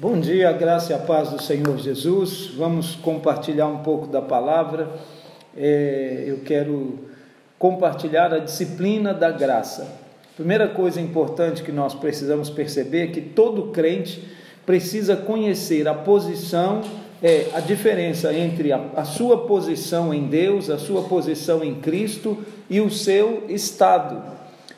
[0.00, 2.52] Bom dia, graça e a paz do Senhor Jesus.
[2.56, 4.88] Vamos compartilhar um pouco da palavra.
[5.54, 7.00] É, eu quero
[7.58, 9.86] compartilhar a disciplina da graça.
[10.34, 14.26] Primeira coisa importante que nós precisamos perceber é que todo crente
[14.64, 16.80] precisa conhecer a posição,
[17.22, 22.38] é, a diferença entre a, a sua posição em Deus, a sua posição em Cristo
[22.70, 24.22] e o seu estado.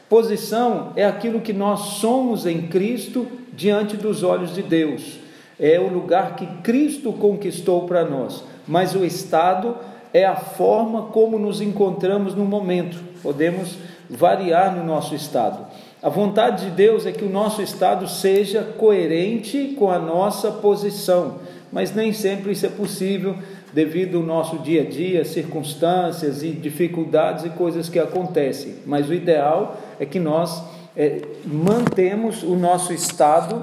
[0.08, 5.18] Posição é aquilo que nós somos em Cristo diante dos olhos de Deus.
[5.58, 8.44] É o lugar que Cristo conquistou para nós.
[8.66, 9.76] Mas o estado
[10.12, 12.98] é a forma como nos encontramos no momento.
[13.22, 13.76] Podemos
[14.08, 15.66] variar no nosso estado.
[16.02, 21.36] A vontade de Deus é que o nosso estado seja coerente com a nossa posição,
[21.70, 23.36] mas nem sempre isso é possível
[23.72, 28.74] devido ao nosso dia a dia, circunstâncias e dificuldades e coisas que acontecem.
[28.84, 30.62] Mas o ideal é que nós
[30.96, 33.62] é, mantemos o nosso estado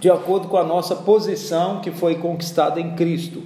[0.00, 3.42] de acordo com a nossa posição que foi conquistada em Cristo.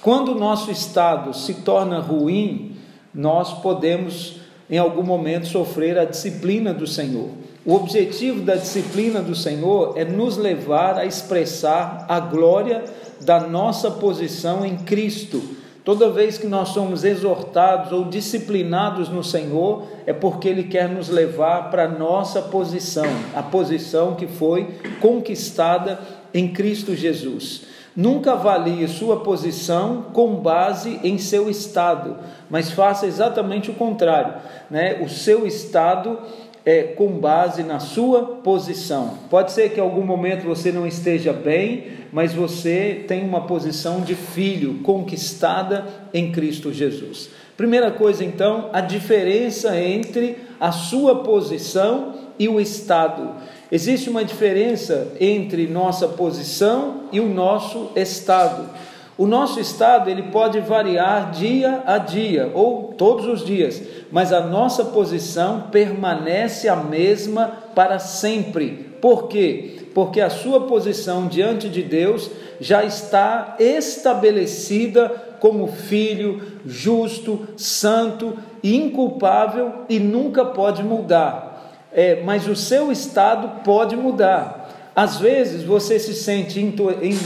[0.00, 2.76] Quando o nosso estado se torna ruim,
[3.12, 7.30] nós podemos em algum momento sofrer a disciplina do Senhor.
[7.64, 12.84] O objetivo da disciplina do Senhor é nos levar a expressar a glória
[13.20, 15.42] da nossa posição em Cristo.
[15.88, 21.08] Toda vez que nós somos exortados ou disciplinados no Senhor, é porque Ele quer nos
[21.08, 24.68] levar para a nossa posição, a posição que foi
[25.00, 25.98] conquistada
[26.34, 27.62] em Cristo Jesus.
[27.96, 32.18] Nunca avalie sua posição com base em seu estado,
[32.50, 34.34] mas faça exatamente o contrário.
[34.70, 35.00] Né?
[35.02, 36.18] O seu estado
[36.64, 39.18] é com base na sua posição.
[39.30, 44.00] Pode ser que em algum momento você não esteja bem, mas você tem uma posição
[44.00, 47.30] de filho conquistada em Cristo Jesus.
[47.56, 53.34] Primeira coisa, então, a diferença entre a sua posição e o estado.
[53.70, 58.70] Existe uma diferença entre nossa posição e o nosso estado.
[59.18, 64.40] O nosso estado ele pode variar dia a dia ou todos os dias, mas a
[64.40, 68.94] nossa posição permanece a mesma para sempre.
[69.02, 69.80] Por quê?
[69.92, 72.30] Porque a sua posição diante de Deus
[72.60, 75.08] já está estabelecida
[75.40, 81.48] como filho justo, santo e inculpável e nunca pode mudar.
[81.92, 84.57] É, mas o seu estado pode mudar.
[84.98, 86.74] Às vezes você se sente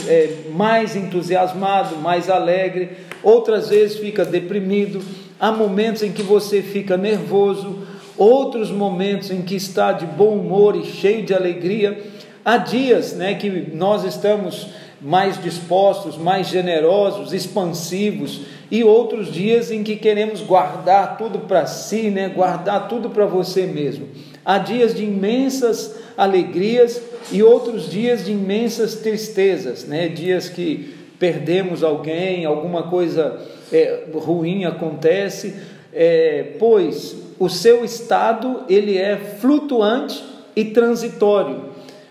[0.07, 2.91] é, mais entusiasmado, mais alegre,
[3.23, 5.01] outras vezes fica deprimido.
[5.41, 7.79] Há momentos em que você fica nervoso,
[8.19, 11.99] outros momentos em que está de bom humor e cheio de alegria.
[12.45, 14.69] Há dias né, que nós estamos
[15.01, 22.11] mais dispostos, mais generosos, expansivos, e outros dias em que queremos guardar tudo para si,
[22.11, 24.09] né, guardar tudo para você mesmo.
[24.45, 30.09] Há dias de imensas alegrias e outros dias de imensas tristezas, né?
[30.09, 33.41] dias que perdemos alguém, alguma coisa
[33.73, 35.55] é, ruim acontece,
[35.93, 40.23] é, pois o seu estado ele é flutuante
[40.55, 41.71] e transitório,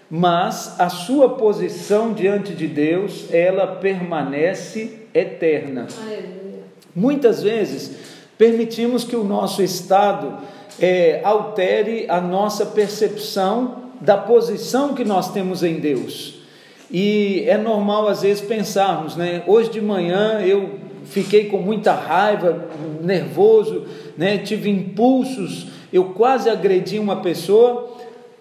[0.09, 5.87] mas a sua posição diante de Deus ela permanece eterna.
[6.95, 7.91] Muitas vezes
[8.37, 10.37] permitimos que o nosso estado
[10.79, 16.41] é, altere a nossa percepção da posição que nós temos em Deus.
[16.89, 19.43] E é normal às vezes pensarmos, né?
[19.47, 20.71] Hoje de manhã eu
[21.05, 22.65] fiquei com muita raiva,
[23.01, 23.85] nervoso,
[24.17, 24.37] né?
[24.39, 27.89] Tive impulsos, eu quase agredi uma pessoa.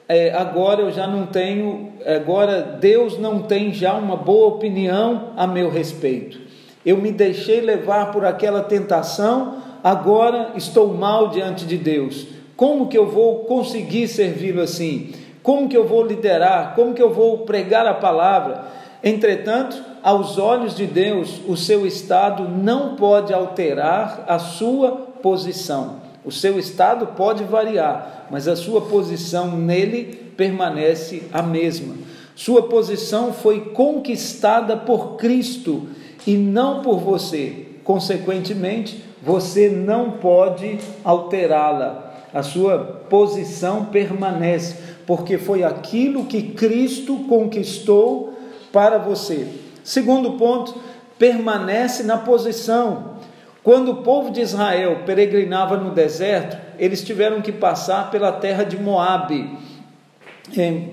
[0.09, 5.47] É, agora eu já não tenho, agora Deus não tem já uma boa opinião a
[5.47, 6.41] meu respeito.
[6.85, 12.27] Eu me deixei levar por aquela tentação, agora estou mal diante de Deus.
[12.57, 15.13] Como que eu vou conseguir servi-lo assim?
[15.43, 16.75] Como que eu vou liderar?
[16.75, 18.65] Como que eu vou pregar a palavra?
[19.03, 24.93] Entretanto, aos olhos de Deus, o seu estado não pode alterar a sua
[25.23, 26.01] posição.
[26.25, 31.95] O seu estado pode variar, mas a sua posição nele permanece a mesma.
[32.35, 35.89] Sua posição foi conquistada por Cristo
[36.27, 37.67] e não por você.
[37.85, 42.15] Consequentemente, você não pode alterá-la.
[42.33, 42.79] A sua
[43.09, 44.77] posição permanece
[45.07, 48.35] porque foi aquilo que Cristo conquistou
[48.73, 49.49] para você.
[49.83, 50.75] Segundo ponto,
[51.19, 53.17] permanece na posição.
[53.63, 58.79] Quando o povo de Israel peregrinava no deserto, eles tiveram que passar pela terra de
[58.79, 59.59] Moabe,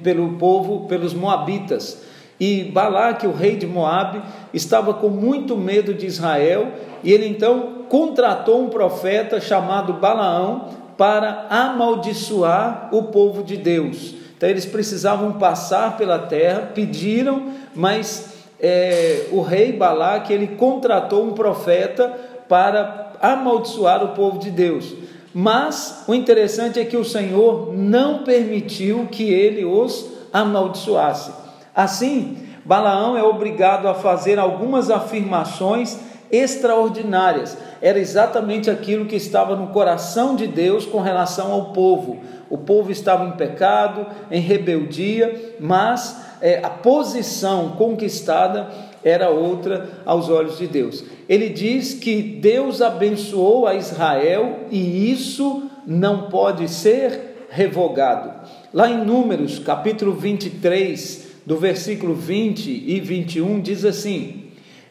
[0.03, 2.01] pelo povo, pelos moabitas.
[2.39, 4.21] E Balaque, o rei de Moabe,
[4.53, 6.71] estava com muito medo de Israel,
[7.03, 14.15] e ele então contratou um profeta chamado Balaão para amaldiçoar o povo de Deus.
[14.35, 21.33] Então eles precisavam passar pela terra, pediram, mas é, o rei Balaque ele contratou um
[21.33, 22.13] profeta
[22.47, 24.93] para amaldiçoar o povo de Deus.
[25.33, 31.46] Mas o interessante é que o Senhor não permitiu que ele os amaldiçoasse.
[31.77, 35.99] Assim, Balaão é obrigado a fazer algumas afirmações
[36.31, 37.55] extraordinárias.
[37.79, 42.17] Era exatamente aquilo que estava no coração de Deus com relação ao povo.
[42.49, 48.69] O povo estava em pecado, em rebeldia, mas é, a posição conquistada
[49.03, 51.03] era outra aos olhos de Deus.
[51.29, 58.33] Ele diz que Deus abençoou a Israel e isso não pode ser revogado.
[58.73, 64.47] Lá em Números, capítulo 23, do versículo 20 e 21, diz assim: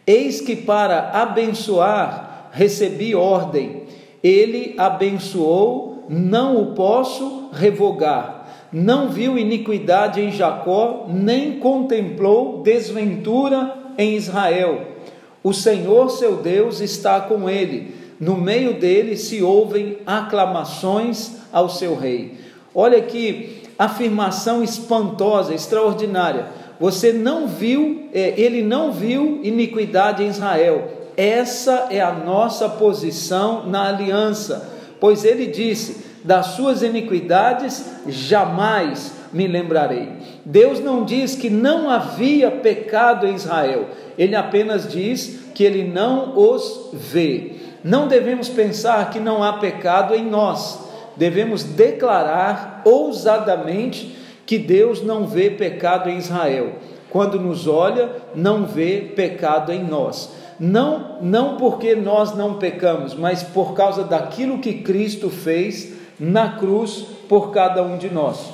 [0.06, 3.82] Eis que para abençoar recebi ordem,
[4.22, 8.68] ele abençoou, não o posso revogar.
[8.72, 14.80] Não viu iniquidade em Jacó, nem contemplou desventura em Israel.
[15.44, 21.94] O Senhor seu Deus está com ele, no meio dele se ouvem aclamações ao seu
[21.94, 22.38] rei.
[22.74, 26.46] Olha que afirmação espantosa, extraordinária.
[26.78, 30.88] Você não viu, é, ele não viu iniquidade em Israel.
[31.16, 34.70] Essa é a nossa posição na aliança,
[35.00, 40.12] pois ele disse: das suas iniquidades jamais me lembrarei.
[40.44, 43.88] Deus não diz que não havia pecado em Israel,
[44.18, 47.52] ele apenas diz que ele não os vê.
[47.82, 50.80] Não devemos pensar que não há pecado em nós,
[51.16, 54.16] devemos declarar ousadamente
[54.46, 56.74] que Deus não vê pecado em Israel.
[57.10, 60.30] Quando nos olha, não vê pecado em nós.
[60.58, 67.04] Não, não porque nós não pecamos, mas por causa daquilo que Cristo fez na cruz
[67.28, 68.52] por cada um de nós.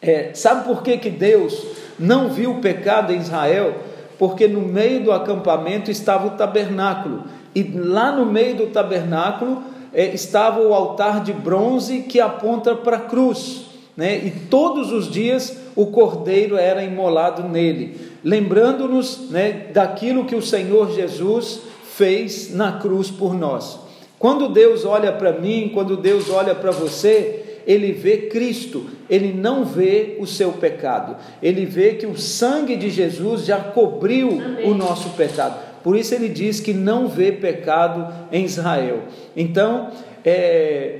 [0.00, 1.66] É, sabe por que, que Deus
[1.98, 3.74] não viu pecado em Israel?
[4.18, 7.24] Porque no meio do acampamento estava o tabernáculo,
[7.54, 9.62] e lá no meio do tabernáculo
[9.96, 13.64] é, estava o altar de bronze que aponta para a cruz
[13.96, 14.18] né?
[14.18, 20.92] e todos os dias o cordeiro era imolado nele, lembrando-nos né, daquilo que o Senhor
[20.92, 21.60] Jesus
[21.94, 23.78] fez na cruz por nós.
[24.18, 29.64] Quando Deus olha para mim, quando Deus olha para você, ele vê Cristo, ele não
[29.64, 34.70] vê o seu pecado, ele vê que o sangue de Jesus já cobriu Amém.
[34.70, 35.58] o nosso pecado.
[35.86, 39.02] Por isso ele diz que não vê pecado em Israel.
[39.36, 39.90] Então,
[40.24, 40.98] é,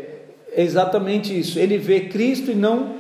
[0.56, 1.59] exatamente isso.
[1.59, 2.94] Ele vê Cristo e não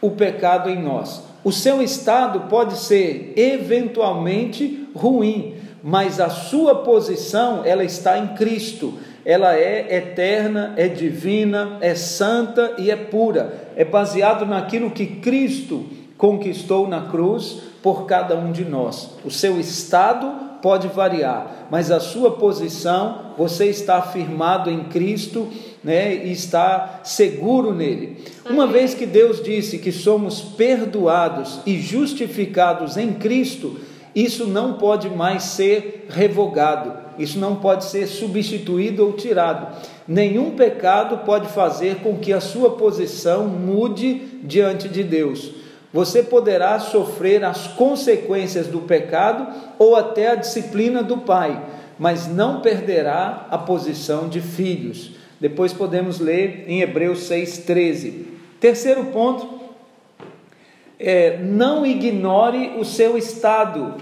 [0.00, 1.20] o pecado em nós.
[1.42, 8.94] O seu estado pode ser eventualmente ruim, mas a sua posição ela está em Cristo.
[9.24, 13.72] Ela é eterna, é divina, é santa e é pura.
[13.74, 15.86] É baseado naquilo que Cristo
[16.16, 19.16] conquistou na cruz por cada um de nós.
[19.24, 25.48] O seu estado pode variar, mas a sua posição, você está afirmado em Cristo
[25.82, 28.18] né, e está seguro nele.
[28.48, 33.80] Uma vez que Deus disse que somos perdoados e justificados em Cristo,
[34.14, 39.76] isso não pode mais ser revogado, isso não pode ser substituído ou tirado.
[40.06, 45.61] Nenhum pecado pode fazer com que a sua posição mude diante de Deus
[45.92, 49.46] você poderá sofrer as consequências do pecado
[49.78, 51.62] ou até a disciplina do pai,
[51.98, 55.12] mas não perderá a posição de filhos.
[55.38, 58.24] Depois podemos ler em Hebreus 6,13.
[58.58, 59.60] Terceiro ponto,
[60.98, 63.96] é, não ignore o seu estado,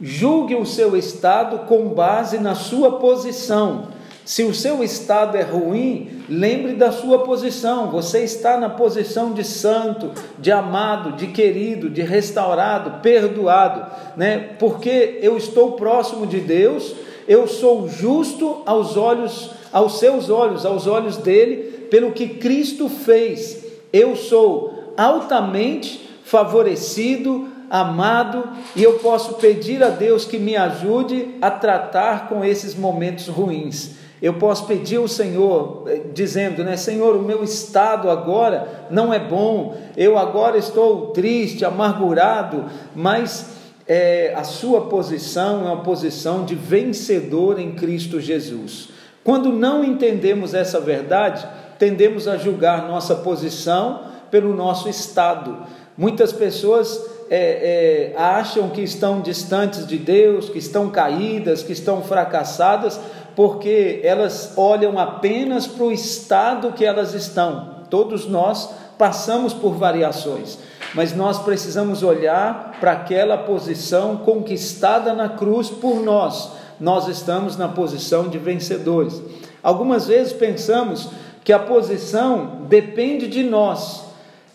[0.00, 3.88] julgue o seu estado com base na sua posição.
[4.24, 7.90] Se o seu estado é ruim, lembre da sua posição.
[7.90, 14.50] Você está na posição de santo, de amado, de querido, de restaurado, perdoado, né?
[14.60, 16.94] Porque eu estou próximo de Deus,
[17.26, 23.64] eu sou justo aos olhos, aos seus olhos, aos olhos dele, pelo que Cristo fez.
[23.92, 31.50] Eu sou altamente favorecido, amado, e eu posso pedir a Deus que me ajude a
[31.50, 34.01] tratar com esses momentos ruins.
[34.22, 39.18] Eu posso pedir ao Senhor, eh, dizendo, né, Senhor, o meu estado agora não é
[39.18, 46.54] bom, eu agora estou triste, amargurado, mas é, a sua posição é uma posição de
[46.54, 48.90] vencedor em Cristo Jesus.
[49.24, 51.44] Quando não entendemos essa verdade,
[51.76, 55.58] tendemos a julgar nossa posição pelo nosso estado.
[55.96, 62.02] Muitas pessoas é, é, acham que estão distantes de Deus, que estão caídas, que estão
[62.02, 63.00] fracassadas,
[63.34, 67.82] porque elas olham apenas para o estado que elas estão.
[67.88, 70.58] Todos nós passamos por variações,
[70.94, 76.52] mas nós precisamos olhar para aquela posição conquistada na cruz por nós.
[76.78, 79.22] Nós estamos na posição de vencedores.
[79.62, 81.08] Algumas vezes pensamos
[81.44, 84.04] que a posição depende de nós.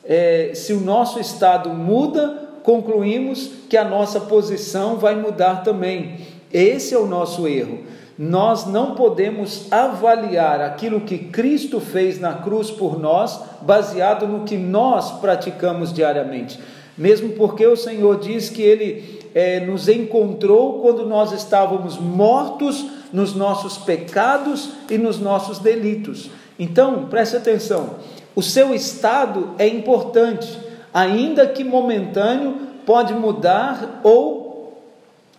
[0.03, 6.19] É, se o nosso estado muda, concluímos que a nossa posição vai mudar também.
[6.51, 7.79] Esse é o nosso erro.
[8.17, 14.57] Nós não podemos avaliar aquilo que Cristo fez na cruz por nós, baseado no que
[14.57, 16.59] nós praticamos diariamente.
[16.97, 23.36] Mesmo porque o Senhor diz que Ele é, nos encontrou quando nós estávamos mortos nos
[23.36, 26.31] nossos pecados e nos nossos delitos.
[26.57, 27.97] Então, preste atenção:
[28.36, 30.57] o seu estado é importante,
[30.91, 34.46] ainda que momentâneo, pode mudar ou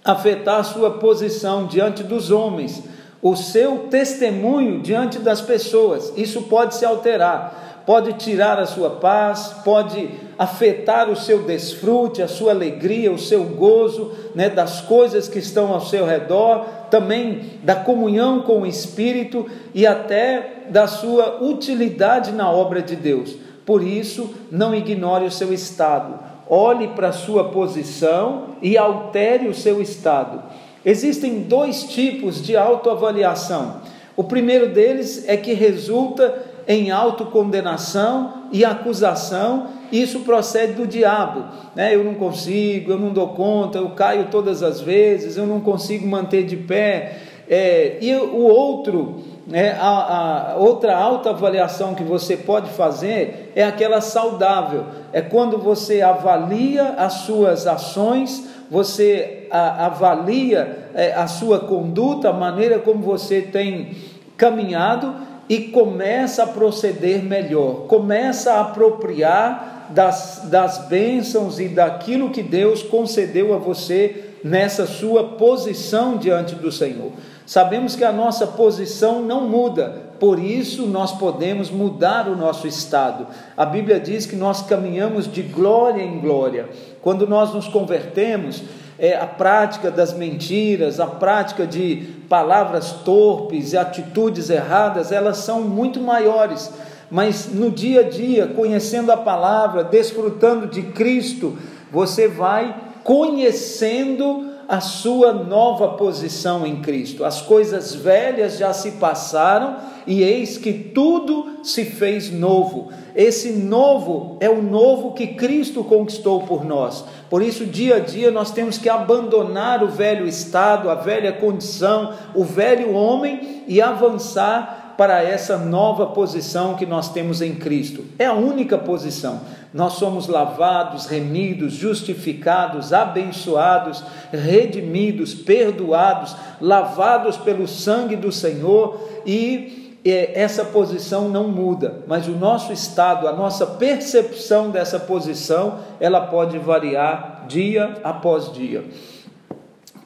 [0.05, 2.83] afetar sua posição diante dos homens,
[3.21, 6.13] o seu testemunho diante das pessoas.
[6.17, 12.29] Isso pode se alterar pode tirar a sua paz, pode afetar o seu desfrute, a
[12.29, 17.75] sua alegria, o seu gozo, né, das coisas que estão ao seu redor, também da
[17.75, 23.35] comunhão com o Espírito e até da sua utilidade na obra de Deus.
[23.65, 29.55] Por isso, não ignore o seu estado, olhe para a sua posição e altere o
[29.55, 30.43] seu estado.
[30.85, 33.81] Existem dois tipos de autoavaliação.
[34.17, 41.45] O primeiro deles é que resulta em autocondenação e acusação, isso procede do diabo.
[41.75, 41.95] Né?
[41.95, 46.07] Eu não consigo, eu não dou conta, eu caio todas as vezes, eu não consigo
[46.07, 47.19] manter de pé.
[47.49, 49.17] É, e o outro,
[49.49, 56.03] né, a, a outra autoavaliação que você pode fazer é aquela saudável, é quando você
[56.03, 63.41] avalia as suas ações, você a, avalia é, a sua conduta, a maneira como você
[63.41, 63.97] tem
[64.37, 65.15] caminhado
[65.49, 72.83] e começa a proceder melhor, começa a apropriar das, das bênçãos e daquilo que Deus
[72.83, 77.13] concedeu a você nessa sua posição diante do Senhor.
[77.49, 83.27] Sabemos que a nossa posição não muda, por isso nós podemos mudar o nosso estado.
[83.57, 86.69] A Bíblia diz que nós caminhamos de glória em glória.
[87.01, 88.63] Quando nós nos convertemos,
[88.99, 95.63] é, a prática das mentiras, a prática de palavras torpes e atitudes erradas, elas são
[95.63, 96.71] muito maiores.
[97.11, 101.57] Mas no dia a dia, conhecendo a palavra, desfrutando de Cristo,
[101.91, 107.25] você vai conhecendo a sua nova posição em Cristo.
[107.25, 112.91] As coisas velhas já se passaram e eis que tudo se fez novo.
[113.17, 117.03] Esse novo é o novo que Cristo conquistou por nós.
[117.31, 122.13] Por isso, dia a dia, nós temos que abandonar o velho estado, a velha condição,
[122.35, 128.05] o velho homem e avançar para essa nova posição que nós temos em Cristo.
[128.19, 129.41] É a única posição.
[129.73, 140.65] Nós somos lavados, remidos, justificados, abençoados, redimidos, perdoados, lavados pelo sangue do Senhor e essa
[140.65, 147.45] posição não muda, mas o nosso estado, a nossa percepção dessa posição, ela pode variar
[147.47, 148.85] dia após dia.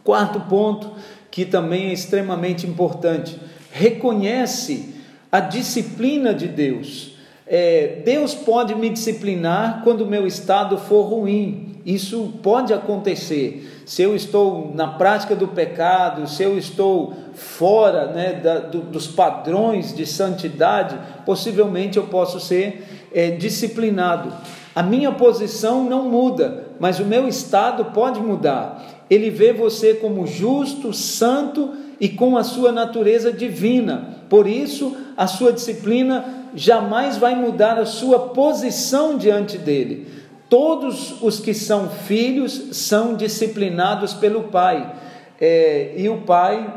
[0.02, 0.92] Quarto ponto,
[1.31, 3.38] que também é extremamente importante,
[3.71, 4.95] reconhece
[5.31, 7.12] a disciplina de Deus.
[7.47, 11.73] É, Deus pode me disciplinar quando o meu estado for ruim.
[11.85, 13.83] Isso pode acontecer.
[13.85, 19.09] Se eu estou na prática do pecado, se eu estou fora né, da, do, dos
[19.09, 20.97] padrões de santidade,
[21.27, 24.33] possivelmente eu posso ser é, disciplinado.
[24.75, 29.05] A minha posição não muda, mas o meu estado pode mudar.
[29.11, 31.71] Ele vê você como justo, santo
[32.01, 34.17] e com a sua natureza divina.
[34.31, 40.06] Por isso, a sua disciplina jamais vai mudar a sua posição diante dele.
[40.49, 44.94] Todos os que são filhos são disciplinados pelo Pai.
[45.40, 46.73] É, e o Pai,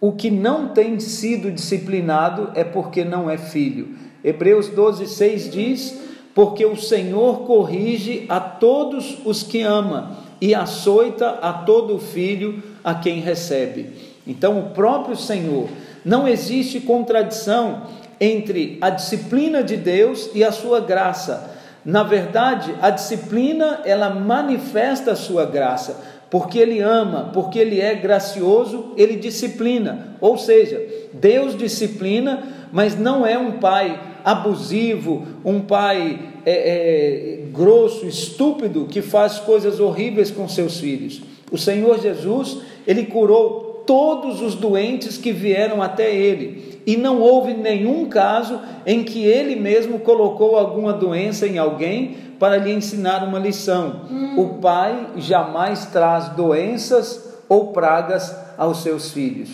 [0.00, 3.96] o que não tem sido disciplinado é porque não é filho.
[4.24, 6.00] Hebreus 12, 6 diz:
[6.34, 12.94] Porque o Senhor corrige a todos os que ama e açoita a todo filho a
[12.94, 13.90] quem recebe.
[14.26, 15.68] Então, o próprio Senhor,
[16.04, 17.82] não existe contradição
[18.20, 21.56] entre a disciplina de Deus e a sua graça.
[21.84, 27.94] Na verdade, a disciplina ela manifesta a sua graça, porque ele ama, porque ele é
[27.94, 30.16] gracioso, ele disciplina.
[30.20, 30.80] Ou seja,
[31.12, 39.00] Deus disciplina, mas não é um pai abusivo, um pai é, é, grosso, estúpido, que
[39.00, 41.22] faz coisas horríveis com seus filhos.
[41.50, 46.78] O Senhor Jesus, ele curou todos os doentes que vieram até ele.
[46.86, 52.56] e não houve nenhum caso em que ele mesmo colocou alguma doença em alguém para
[52.56, 54.02] lhe ensinar uma lição.
[54.10, 54.40] Hum.
[54.40, 59.50] O pai jamais traz doenças ou pragas aos seus filhos.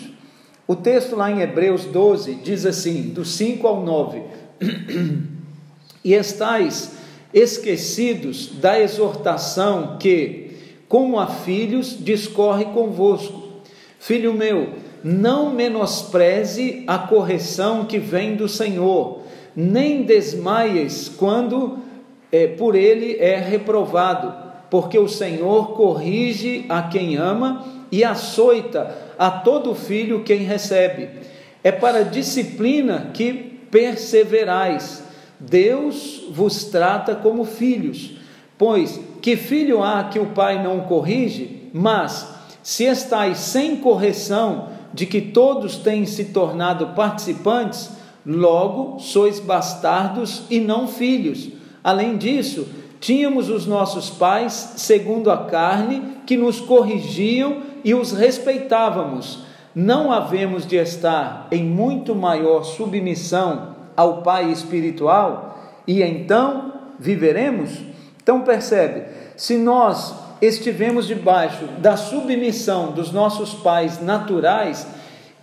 [0.67, 4.21] O texto lá em Hebreus 12 diz assim, do 5 ao 9:
[6.03, 6.97] E estais
[7.33, 13.44] esquecidos da exortação que, como a filhos, discorre convosco.
[14.05, 14.69] Filho meu,
[15.03, 19.23] não menospreze a correção que vem do Senhor,
[19.55, 21.79] nem desmaies quando
[22.31, 24.31] é, por ele é reprovado,
[24.69, 31.09] porque o Senhor corrige a quem ama e açoita a todo filho quem recebe.
[31.63, 33.33] É para disciplina que
[33.71, 35.03] perseverais.
[35.39, 38.17] Deus vos trata como filhos.
[38.55, 41.71] Pois que filho há que o pai não corrige?
[41.73, 42.34] Mas
[42.65, 47.91] se estáis sem correção, de que todos têm se tornado participantes,
[48.25, 51.49] logo sois bastardos e não filhos.
[51.83, 52.67] Além disso,
[52.99, 59.43] tínhamos os nossos pais, segundo a carne, que nos corrigiam e os respeitávamos.
[59.75, 67.77] Não havemos de estar em muito maior submissão ao Pai espiritual e então viveremos?
[68.23, 69.03] Então percebe,
[69.37, 74.87] se nós estivemos debaixo da submissão dos nossos pais naturais,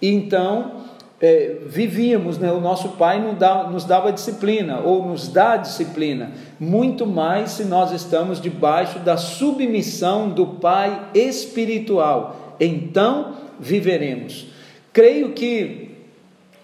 [0.00, 0.82] então
[1.20, 2.50] é, vivíamos, né?
[2.50, 7.64] o nosso pai nos dava, nos dava disciplina, ou nos dá disciplina, muito mais se
[7.64, 14.48] nós estamos debaixo da submissão do pai espiritual, então viveremos.
[14.92, 15.90] Creio que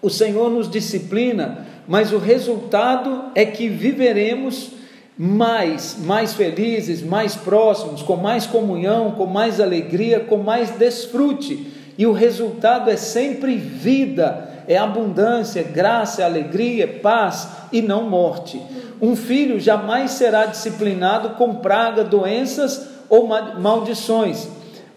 [0.01, 4.78] o Senhor nos disciplina, mas o resultado é que viveremos
[5.21, 11.67] mais, mais felizes, mais próximos, com mais comunhão, com mais alegria, com mais desfrute.
[11.97, 18.61] E o resultado é sempre vida, é abundância, graça, alegria, paz e não morte.
[19.01, 24.47] Um filho jamais será disciplinado com praga, doenças ou maldições,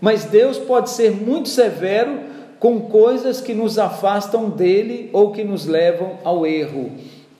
[0.00, 2.20] mas Deus pode ser muito severo
[2.61, 6.92] com coisas que nos afastam dele ou que nos levam ao erro.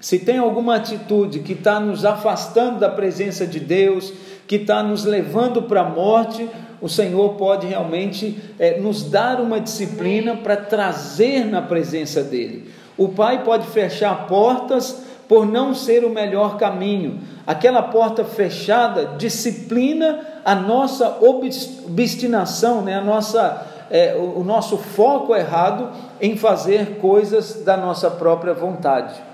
[0.03, 4.13] Se tem alguma atitude que está nos afastando da presença de Deus,
[4.49, 9.61] que está nos levando para a morte, o Senhor pode realmente é, nos dar uma
[9.61, 12.69] disciplina para trazer na presença dEle.
[12.99, 17.21] O Pai pode fechar portas por não ser o melhor caminho.
[17.47, 22.97] Aquela porta fechada disciplina a nossa obstinação, né?
[22.97, 29.31] a nossa, é, o nosso foco errado em fazer coisas da nossa própria vontade.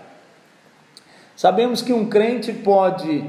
[1.39, 3.25] Sabemos que um crente pode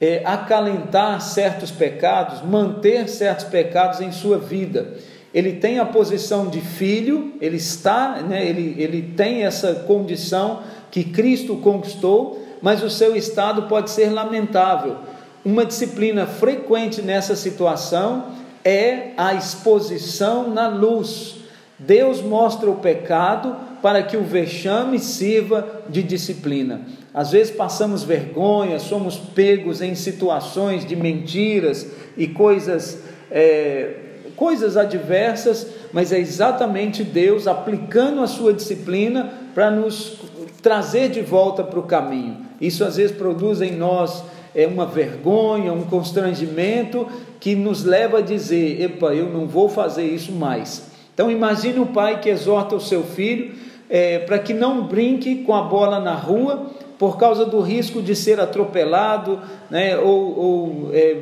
[0.00, 4.94] é, acalentar certos pecados, manter certos pecados em sua vida.
[5.34, 11.02] Ele tem a posição de filho, ele está, né, ele, ele tem essa condição que
[11.02, 14.98] Cristo conquistou, mas o seu estado pode ser lamentável.
[15.44, 18.26] Uma disciplina frequente nessa situação
[18.64, 21.34] é a exposição na luz.
[21.76, 26.82] Deus mostra o pecado para que o vexame sirva de disciplina.
[27.12, 33.94] Às vezes passamos vergonha, somos pegos em situações de mentiras e coisas, é,
[34.36, 40.18] coisas adversas, mas é exatamente Deus aplicando a sua disciplina para nos
[40.62, 42.38] trazer de volta para o caminho.
[42.60, 44.22] Isso às vezes produz em nós
[44.54, 47.06] é uma vergonha, um constrangimento
[47.38, 50.90] que nos leva a dizer: epa, eu não vou fazer isso mais.
[51.14, 53.54] Então imagine o pai que exorta o seu filho
[53.90, 58.14] é, para que não brinque com a bola na rua por causa do risco de
[58.14, 61.16] ser atropelado né, ou, ou é,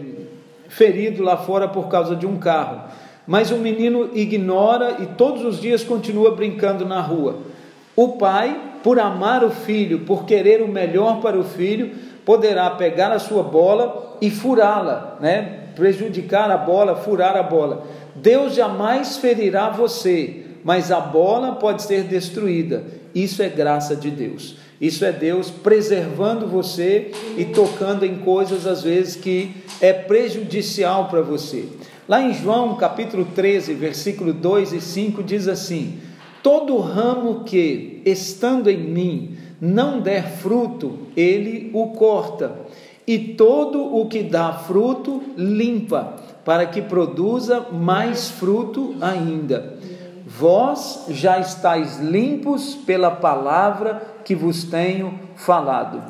[0.68, 2.82] ferido lá fora por causa de um carro.
[3.26, 7.36] Mas o menino ignora e todos os dias continua brincando na rua.
[7.96, 11.90] O pai, por amar o filho, por querer o melhor para o filho,
[12.24, 15.60] poderá pegar a sua bola e furá-la, né?
[15.74, 17.84] prejudicar a bola, furar a bola.
[18.14, 22.84] Deus jamais ferirá você, mas a bola pode ser destruída.
[23.14, 24.56] Isso é graça de Deus.
[24.80, 31.20] Isso é Deus preservando você e tocando em coisas às vezes que é prejudicial para
[31.20, 31.64] você.
[32.08, 35.98] Lá em João capítulo 13, versículo 2 e 5 diz assim:
[36.42, 42.56] Todo ramo que, estando em mim, não der fruto, ele o corta,
[43.06, 49.77] e todo o que dá fruto, limpa, para que produza mais fruto ainda.
[50.38, 56.00] Vós já estáis limpos pela palavra que vos tenho falado.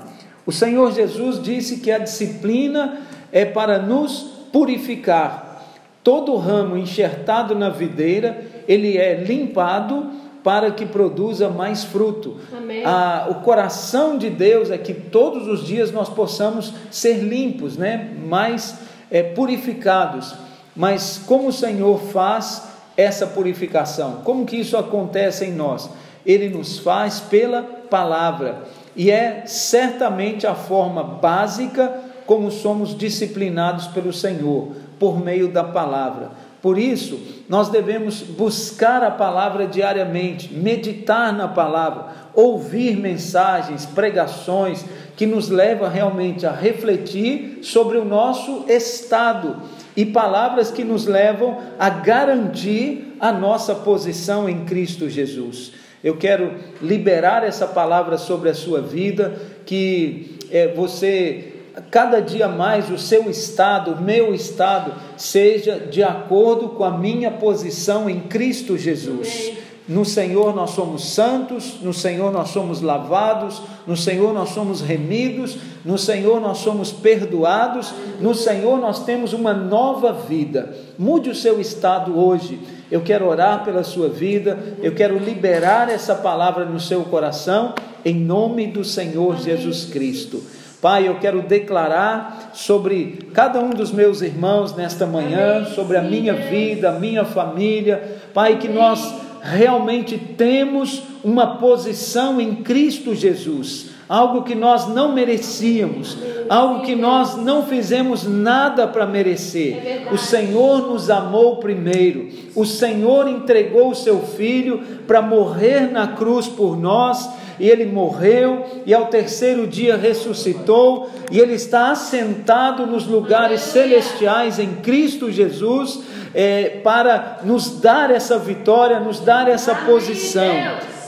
[0.44, 2.98] O Senhor Jesus disse que a disciplina
[3.32, 4.20] é para nos
[4.52, 5.64] purificar.
[6.04, 10.10] Todo ramo enxertado na videira, ele é limpado
[10.44, 12.36] para que produza mais fruto.
[12.84, 18.10] Ah, o coração de Deus é que todos os dias nós possamos ser limpos, né?
[18.26, 18.78] mais
[19.10, 20.34] é, purificados.
[20.76, 22.67] Mas como o Senhor faz
[22.98, 24.22] essa purificação?
[24.24, 25.88] Como que isso acontece em nós?
[26.26, 28.64] Ele nos faz pela palavra
[28.96, 36.32] e é certamente a forma básica como somos disciplinados pelo Senhor, por meio da palavra.
[36.60, 44.84] Por isso, nós devemos buscar a palavra diariamente, meditar na palavra, ouvir mensagens, pregações
[45.16, 49.56] que nos levam realmente a refletir sobre o nosso estado
[49.98, 55.72] e palavras que nos levam a garantir a nossa posição em Cristo Jesus.
[56.04, 59.34] Eu quero liberar essa palavra sobre a sua vida,
[59.66, 61.52] que é, você
[61.90, 67.32] cada dia mais o seu estado, o meu estado, seja de acordo com a minha
[67.32, 69.52] posição em Cristo Jesus.
[69.88, 75.56] No Senhor nós somos santos, no Senhor nós somos lavados, no Senhor nós somos remidos,
[75.82, 80.76] no Senhor nós somos perdoados, no Senhor nós temos uma nova vida.
[80.98, 82.60] Mude o seu estado hoje.
[82.90, 87.74] Eu quero orar pela sua vida, eu quero liberar essa palavra no seu coração,
[88.04, 90.42] em nome do Senhor Jesus Cristo.
[90.82, 96.34] Pai, eu quero declarar sobre cada um dos meus irmãos nesta manhã, sobre a minha
[96.34, 98.20] vida, a minha família.
[98.32, 106.16] Pai, que nós realmente temos uma posição em Cristo Jesus, algo que nós não merecíamos,
[106.48, 110.08] algo que nós não fizemos nada para merecer.
[110.12, 116.46] o Senhor nos amou primeiro, o Senhor entregou o seu filho para morrer na cruz
[116.46, 123.06] por nós e ele morreu, e ao terceiro dia ressuscitou, e ele está assentado nos
[123.06, 126.00] lugares celestiais em Cristo Jesus,
[126.34, 130.44] é, para nos dar essa vitória, nos dar essa posição.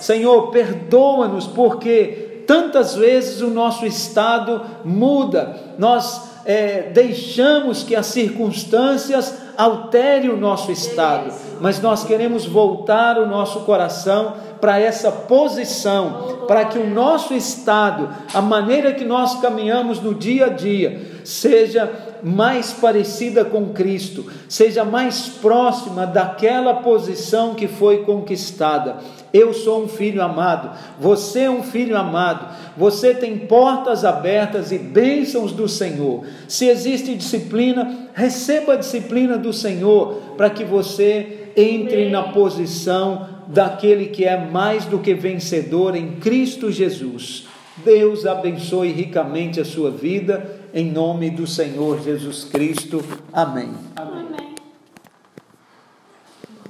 [0.01, 9.37] Senhor, perdoa-nos, porque tantas vezes o nosso estado muda, nós é, deixamos que as circunstâncias
[9.57, 16.65] alterem o nosso estado, mas nós queremos voltar o nosso coração para essa posição, para
[16.65, 22.73] que o nosso estado, a maneira que nós caminhamos no dia a dia, seja mais
[22.73, 28.99] parecida com Cristo, seja mais próxima daquela posição que foi conquistada.
[29.33, 34.79] Eu sou um filho amado, você é um filho amado, você tem portas abertas e
[34.79, 36.25] bênçãos do Senhor.
[36.49, 44.07] Se existe disciplina, receba a disciplina do Senhor para que você entre na posição daquele
[44.07, 47.47] que é mais do que vencedor em Cristo Jesus.
[47.85, 53.03] Deus abençoe ricamente a sua vida, em nome do Senhor Jesus Cristo.
[53.33, 53.73] Amém.
[53.97, 54.55] Amém.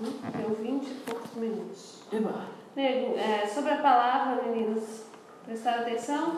[0.01, 0.13] Uhum.
[0.37, 2.03] Deu 20 e poucos minutos.
[2.77, 4.85] Nego, é, sobre a palavra, meninos,
[5.45, 6.29] prestaram atenção?